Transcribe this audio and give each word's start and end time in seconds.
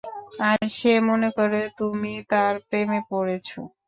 আর 0.47 0.59
সে 0.77 0.93
মনে 1.07 1.29
করে 1.37 1.61
তুমি 1.79 2.11
তার 2.31 2.53
প্রেমে 2.67 2.99
পড়েছো? 3.11 3.59